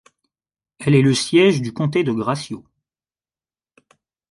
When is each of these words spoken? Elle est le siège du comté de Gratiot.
Elle 0.79 0.95
est 0.95 1.03
le 1.03 1.13
siège 1.13 1.61
du 1.61 1.73
comté 1.73 2.03
de 2.03 2.11
Gratiot. 2.11 2.65